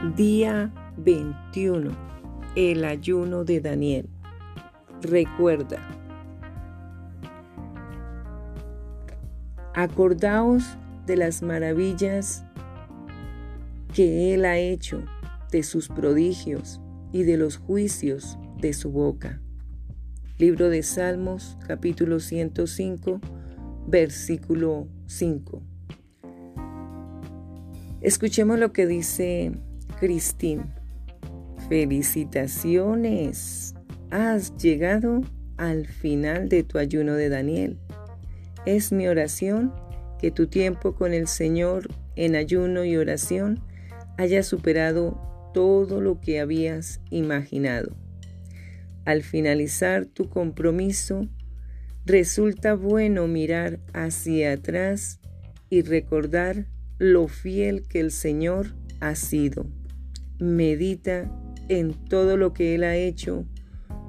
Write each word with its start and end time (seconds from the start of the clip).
Día 0.00 0.72
21. 0.96 1.90
El 2.56 2.86
ayuno 2.86 3.44
de 3.44 3.60
Daniel. 3.60 4.08
Recuerda. 5.02 5.78
Acordaos 9.74 10.64
de 11.04 11.18
las 11.18 11.42
maravillas 11.42 12.46
que 13.94 14.32
Él 14.32 14.46
ha 14.46 14.56
hecho, 14.56 15.04
de 15.52 15.62
sus 15.62 15.88
prodigios 15.88 16.80
y 17.12 17.24
de 17.24 17.36
los 17.36 17.58
juicios 17.58 18.38
de 18.58 18.72
su 18.72 18.90
boca. 18.90 19.42
Libro 20.38 20.70
de 20.70 20.82
Salmos, 20.82 21.58
capítulo 21.66 22.20
105, 22.20 23.20
versículo 23.86 24.88
5. 25.08 25.62
Escuchemos 28.00 28.58
lo 28.58 28.72
que 28.72 28.86
dice 28.86 29.52
Cristín. 30.00 30.64
Felicitaciones. 31.68 33.74
Has 34.10 34.56
llegado 34.56 35.20
al 35.58 35.86
final 35.86 36.48
de 36.48 36.62
tu 36.62 36.78
ayuno 36.78 37.16
de 37.16 37.28
Daniel. 37.28 37.78
Es 38.64 38.92
mi 38.92 39.08
oración 39.08 39.74
que 40.18 40.30
tu 40.30 40.46
tiempo 40.46 40.94
con 40.94 41.12
el 41.12 41.28
Señor 41.28 41.88
en 42.16 42.34
ayuno 42.34 42.86
y 42.86 42.96
oración 42.96 43.60
haya 44.16 44.42
superado 44.42 45.20
todo 45.52 46.00
lo 46.00 46.18
que 46.18 46.40
habías 46.40 47.02
imaginado. 47.10 47.94
Al 49.04 49.22
finalizar 49.22 50.06
tu 50.06 50.30
compromiso, 50.30 51.28
resulta 52.06 52.72
bueno 52.72 53.26
mirar 53.26 53.80
hacia 53.92 54.54
atrás 54.54 55.20
y 55.68 55.82
recordar 55.82 56.64
lo 56.96 57.28
fiel 57.28 57.86
que 57.86 58.00
el 58.00 58.12
Señor 58.12 58.68
ha 59.00 59.14
sido 59.14 59.66
medita 60.40 61.30
en 61.68 61.92
todo 61.92 62.36
lo 62.36 62.52
que 62.52 62.74
Él 62.74 62.84
ha 62.84 62.96
hecho, 62.96 63.46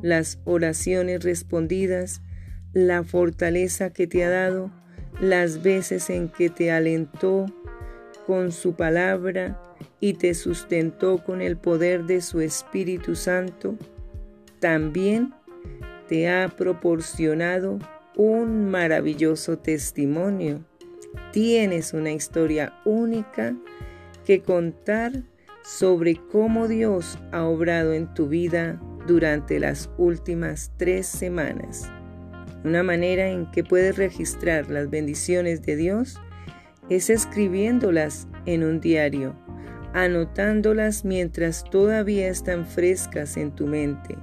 las 0.01 0.39
oraciones 0.45 1.23
respondidas, 1.23 2.21
la 2.73 3.03
fortaleza 3.03 3.91
que 3.91 4.07
te 4.07 4.23
ha 4.23 4.29
dado, 4.29 4.71
las 5.19 5.61
veces 5.61 6.09
en 6.09 6.29
que 6.29 6.49
te 6.49 6.71
alentó 6.71 7.45
con 8.25 8.51
su 8.51 8.73
palabra 8.75 9.61
y 9.99 10.13
te 10.13 10.33
sustentó 10.33 11.23
con 11.23 11.41
el 11.41 11.57
poder 11.57 12.05
de 12.05 12.21
su 12.21 12.41
Espíritu 12.41 13.15
Santo, 13.15 13.75
también 14.59 15.33
te 16.07 16.29
ha 16.29 16.49
proporcionado 16.49 17.79
un 18.15 18.69
maravilloso 18.69 19.57
testimonio. 19.57 20.63
Tienes 21.31 21.93
una 21.93 22.11
historia 22.11 22.73
única 22.85 23.55
que 24.25 24.41
contar 24.41 25.23
sobre 25.63 26.15
cómo 26.31 26.67
Dios 26.67 27.17
ha 27.31 27.43
obrado 27.43 27.93
en 27.93 28.13
tu 28.13 28.27
vida 28.27 28.79
durante 29.07 29.59
las 29.59 29.89
últimas 29.97 30.71
tres 30.77 31.07
semanas. 31.07 31.91
Una 32.63 32.83
manera 32.83 33.29
en 33.29 33.49
que 33.51 33.63
puedes 33.63 33.97
registrar 33.97 34.69
las 34.69 34.89
bendiciones 34.89 35.63
de 35.63 35.75
Dios 35.75 36.19
es 36.89 37.09
escribiéndolas 37.09 38.27
en 38.45 38.63
un 38.63 38.79
diario, 38.79 39.35
anotándolas 39.93 41.05
mientras 41.05 41.63
todavía 41.63 42.27
están 42.27 42.65
frescas 42.65 43.37
en 43.37 43.51
tu 43.51 43.65
mente. 43.67 44.17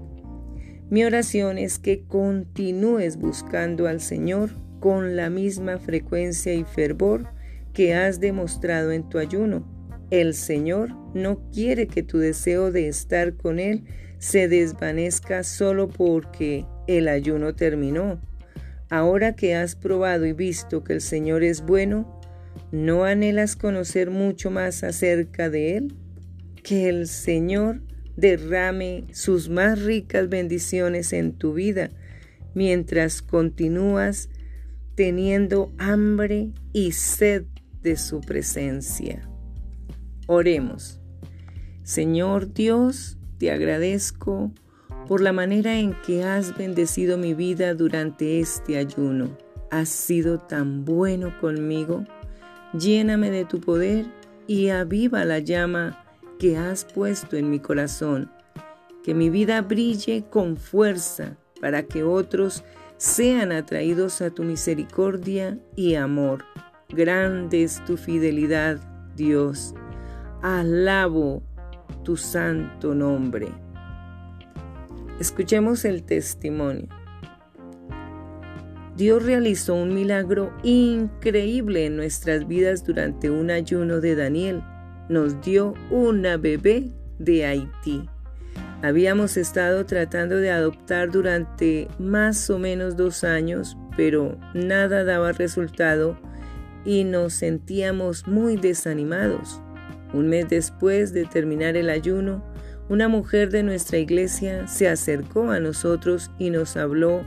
Mi 0.89 1.05
oración 1.05 1.57
es 1.57 1.79
que 1.79 2.03
continúes 2.03 3.17
buscando 3.17 3.87
al 3.87 4.01
Señor 4.01 4.51
con 4.79 5.15
la 5.15 5.29
misma 5.29 5.77
frecuencia 5.77 6.53
y 6.53 6.63
fervor 6.63 7.27
que 7.73 7.93
has 7.93 8.19
demostrado 8.19 8.91
en 8.91 9.09
tu 9.09 9.17
ayuno. 9.17 9.67
El 10.11 10.33
Señor 10.33 10.91
no 11.13 11.49
quiere 11.51 11.87
que 11.87 12.03
tu 12.03 12.19
deseo 12.19 12.71
de 12.71 12.87
estar 12.87 13.35
con 13.35 13.59
Él 13.59 13.83
se 14.19 14.47
desvanezca 14.47 15.43
solo 15.43 15.89
porque 15.89 16.65
el 16.87 17.07
ayuno 17.07 17.55
terminó. 17.55 18.21
Ahora 18.89 19.35
que 19.35 19.55
has 19.55 19.75
probado 19.75 20.25
y 20.25 20.33
visto 20.33 20.83
que 20.83 20.93
el 20.93 21.01
Señor 21.01 21.43
es 21.43 21.65
bueno, 21.65 22.21
¿no 22.71 23.05
anhelas 23.05 23.55
conocer 23.55 24.11
mucho 24.11 24.51
más 24.51 24.83
acerca 24.83 25.49
de 25.49 25.77
Él? 25.77 25.95
Que 26.63 26.89
el 26.89 27.07
Señor 27.07 27.81
derrame 28.15 29.05
sus 29.11 29.49
más 29.49 29.81
ricas 29.81 30.29
bendiciones 30.29 31.11
en 31.11 31.33
tu 31.33 31.53
vida 31.53 31.89
mientras 32.53 33.21
continúas 33.21 34.29
teniendo 34.95 35.73
hambre 35.79 36.51
y 36.71 36.91
sed 36.91 37.45
de 37.83 37.97
su 37.97 38.21
presencia. 38.21 39.29
Oremos. 40.27 40.99
Señor 41.83 42.53
Dios, 42.53 43.17
te 43.37 43.51
agradezco 43.51 44.51
por 45.07 45.21
la 45.21 45.33
manera 45.33 45.77
en 45.77 45.93
que 46.01 46.23
has 46.23 46.57
bendecido 46.57 47.17
mi 47.17 47.33
vida 47.33 47.73
durante 47.73 48.39
este 48.39 48.77
ayuno. 48.77 49.37
Has 49.69 49.89
sido 49.89 50.39
tan 50.39 50.85
bueno 50.85 51.37
conmigo. 51.41 52.05
Lléname 52.73 53.29
de 53.31 53.43
tu 53.43 53.59
poder 53.59 54.05
y 54.47 54.69
aviva 54.69 55.25
la 55.25 55.39
llama 55.39 56.05
que 56.39 56.57
has 56.57 56.85
puesto 56.85 57.35
en 57.35 57.49
mi 57.49 57.59
corazón. 57.59 58.31
Que 59.03 59.13
mi 59.13 59.29
vida 59.29 59.61
brille 59.61 60.23
con 60.29 60.55
fuerza 60.55 61.35
para 61.59 61.83
que 61.83 62.03
otros 62.03 62.63
sean 62.97 63.51
atraídos 63.51 64.21
a 64.21 64.29
tu 64.29 64.43
misericordia 64.43 65.59
y 65.75 65.95
amor. 65.95 66.45
Grande 66.95 67.63
es 67.63 67.83
tu 67.85 67.97
fidelidad, 67.97 68.77
Dios. 69.15 69.73
Alabo 70.43 71.41
tu 72.03 72.17
santo 72.17 72.93
nombre. 72.93 73.47
Escuchemos 75.19 75.85
el 75.85 76.03
testimonio. 76.03 76.87
Dios 78.95 79.23
realizó 79.23 79.73
un 79.73 79.95
milagro 79.95 80.53
increíble 80.61 81.87
en 81.87 81.95
nuestras 81.95 82.47
vidas 82.47 82.83
durante 82.83 83.31
un 83.31 83.49
ayuno 83.49 83.99
de 83.99 84.15
Daniel. 84.15 84.61
Nos 85.09 85.41
dio 85.41 85.73
una 85.89 86.37
bebé 86.37 86.91
de 87.17 87.45
Haití. 87.47 88.07
Habíamos 88.83 89.35
estado 89.37 89.87
tratando 89.87 90.35
de 90.35 90.51
adoptar 90.51 91.09
durante 91.09 91.87
más 91.97 92.51
o 92.51 92.59
menos 92.59 92.95
dos 92.97 93.23
años, 93.23 93.75
pero 93.97 94.37
nada 94.53 95.03
daba 95.03 95.31
resultado 95.31 96.19
y 96.85 97.03
nos 97.03 97.33
sentíamos 97.33 98.27
muy 98.27 98.57
desanimados. 98.57 99.61
Un 100.13 100.29
mes 100.29 100.47
después 100.49 101.13
de 101.13 101.25
terminar 101.25 101.75
el 101.75 101.89
ayuno, 101.89 102.43
una 102.89 103.07
mujer 103.07 103.49
de 103.49 103.63
nuestra 103.63 103.97
iglesia 103.97 104.67
se 104.67 104.87
acercó 104.87 105.51
a 105.51 105.59
nosotros 105.59 106.31
y 106.37 106.49
nos 106.49 106.77
habló 106.77 107.25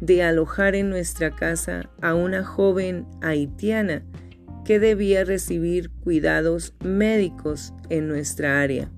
de 0.00 0.22
alojar 0.22 0.74
en 0.74 0.90
nuestra 0.90 1.30
casa 1.34 1.90
a 2.00 2.14
una 2.14 2.44
joven 2.44 3.06
haitiana 3.20 4.02
que 4.64 4.78
debía 4.78 5.24
recibir 5.24 5.90
cuidados 5.90 6.74
médicos 6.84 7.72
en 7.88 8.06
nuestra 8.06 8.60
área. 8.60 8.90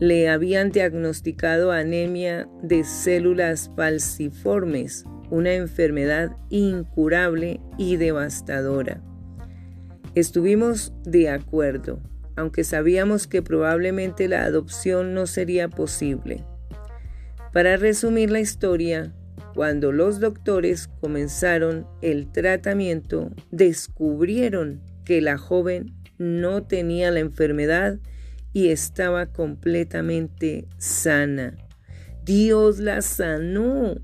Le 0.00 0.28
habían 0.28 0.70
diagnosticado 0.70 1.72
anemia 1.72 2.48
de 2.62 2.84
células 2.84 3.70
falciformes, 3.74 5.04
una 5.28 5.54
enfermedad 5.54 6.36
incurable 6.50 7.60
y 7.78 7.96
devastadora. 7.96 9.02
Estuvimos 10.14 10.92
de 11.04 11.30
acuerdo, 11.30 12.00
aunque 12.36 12.62
sabíamos 12.62 13.26
que 13.26 13.42
probablemente 13.42 14.28
la 14.28 14.44
adopción 14.44 15.14
no 15.14 15.26
sería 15.26 15.68
posible. 15.68 16.44
Para 17.52 17.76
resumir 17.76 18.30
la 18.30 18.38
historia, 18.38 19.12
cuando 19.54 19.90
los 19.90 20.20
doctores 20.20 20.88
comenzaron 21.00 21.88
el 22.02 22.30
tratamiento, 22.30 23.30
descubrieron 23.50 24.80
que 25.04 25.20
la 25.20 25.38
joven 25.38 25.96
no 26.18 26.62
tenía 26.62 27.10
la 27.10 27.18
enfermedad 27.18 27.98
y 28.58 28.70
estaba 28.70 29.26
completamente 29.26 30.66
sana. 30.78 31.56
Dios 32.24 32.80
la 32.80 33.02
sanó 33.02 33.94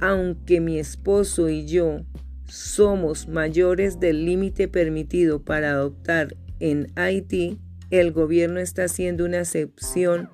aunque 0.00 0.60
mi 0.60 0.80
esposo 0.80 1.48
y 1.48 1.66
yo 1.66 2.00
somos 2.48 3.28
mayores 3.28 4.00
del 4.00 4.24
límite 4.24 4.66
permitido 4.66 5.44
para 5.44 5.70
adoptar 5.70 6.34
en 6.58 6.88
Haití, 6.96 7.60
el 7.90 8.10
gobierno 8.10 8.58
está 8.58 8.84
haciendo 8.84 9.24
una 9.24 9.38
excepción 9.38 10.30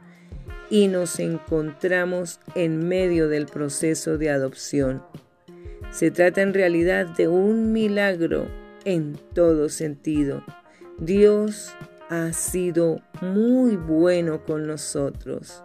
y 0.71 0.89
nos 0.89 1.21
encontramos 1.21 2.41
en 2.55 2.89
medio 2.89 3.29
del 3.29 3.45
proceso 3.45 4.17
de 4.17 4.31
adopción. 4.31 5.03
Se 5.91 6.11
trata 6.11 6.41
en 6.41 6.55
realidad 6.55 7.05
de 7.19 7.29
un 7.29 7.73
milagro 7.73 8.49
en 8.87 9.19
todo 9.35 9.69
sentido. 9.69 10.43
Dios 10.99 11.75
ha 12.11 12.33
sido 12.33 13.01
muy 13.21 13.77
bueno 13.77 14.45
con 14.45 14.67
nosotros. 14.67 15.63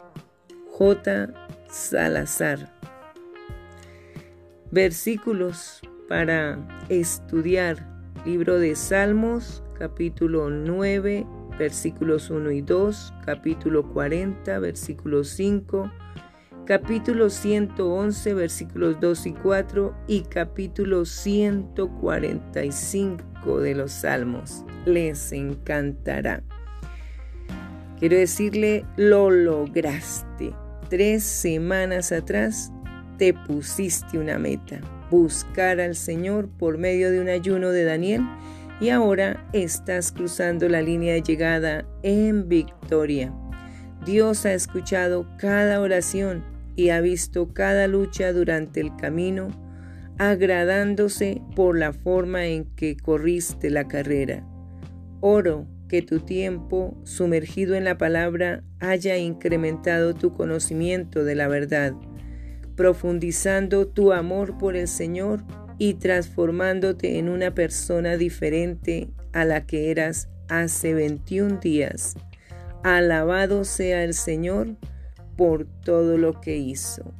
J. 0.72 1.30
Salazar. 1.69 2.72
Versículos 4.72 5.81
para 6.10 6.57
estudiar. 6.90 7.92
Libro 8.25 8.57
de 8.57 8.75
Salmos, 8.75 9.63
capítulo 9.78 10.50
9, 10.50 11.25
versículos 11.57 12.30
1 12.30 12.51
y 12.51 12.62
2, 12.62 13.13
capítulo 13.25 13.84
40, 13.92 14.60
versículo 14.60 15.24
5, 15.24 15.92
capítulo 16.65 17.30
111, 17.30 18.33
versículos 18.33 18.98
2 19.01 19.25
y 19.27 19.33
4 19.33 19.95
y 20.07 20.21
capítulo 20.21 21.04
145 21.06 23.60
de 23.60 23.75
los 23.75 23.92
Salmos. 23.92 24.63
Les 24.86 25.33
encantará. 25.33 26.42
Quiero 28.00 28.18
decirle, 28.18 28.83
lo 28.95 29.30
lograste. 29.30 30.56
Tres 30.89 31.24
semanas 31.24 32.12
atrás 32.12 32.71
te 33.18 33.31
pusiste 33.33 34.18
una 34.18 34.39
meta, 34.39 34.80
buscar 35.09 35.81
al 35.81 35.95
Señor 35.95 36.48
por 36.48 36.77
medio 36.77 37.12
de 37.12 37.19
un 37.19 37.27
ayuno 37.30 37.71
de 37.71 37.83
Daniel 37.83 38.21
y 38.80 38.89
ahora 38.89 39.44
estás 39.54 40.12
cruzando 40.12 40.69
la 40.69 40.81
línea 40.81 41.13
de 41.13 41.21
llegada 41.21 41.86
en 42.04 42.50
victoria. 42.50 43.33
Dios 44.06 44.45
ha 44.45 44.54
escuchado 44.54 45.25
cada 45.38 45.80
oración 45.80 46.53
y 46.75 46.90
ha 46.90 47.02
visto 47.02 47.54
cada 47.54 47.88
lucha 47.88 48.34
durante 48.34 48.80
el 48.80 48.96
camino, 48.96 49.50
agradándose 50.18 51.42
por 51.56 51.78
la 51.78 51.94
forma 51.94 52.46
en 52.46 52.66
que 52.75 52.96
corriste 52.98 53.70
la 53.70 53.88
carrera. 53.88 54.46
Oro 55.22 55.68
que 55.88 56.02
tu 56.02 56.20
tiempo 56.20 56.98
sumergido 57.04 57.75
en 57.75 57.84
la 57.84 57.98
palabra 57.98 58.64
haya 58.80 59.18
incrementado 59.18 60.14
tu 60.14 60.34
conocimiento 60.34 61.24
de 61.24 61.36
la 61.36 61.48
verdad, 61.48 61.94
profundizando 62.76 63.88
tu 63.88 64.12
amor 64.12 64.58
por 64.58 64.76
el 64.76 64.88
Señor 64.88 65.44
y 65.78 65.96
transformándote 65.96 67.19
en 67.19 67.30
una 67.30 67.54
persona 67.54 68.18
diferente 68.18 69.10
a 69.34 69.46
la 69.46 69.66
que 69.66 69.92
eras 69.92 70.30
hace 70.50 70.94
21 70.94 71.60
días. 71.60 72.16
Alabado 72.84 73.64
sea 73.64 74.04
el 74.04 74.14
Señor 74.14 74.76
por 75.35 75.65
todo 75.83 76.18
lo 76.18 76.39
que 76.41 76.57
hizo. 76.57 77.13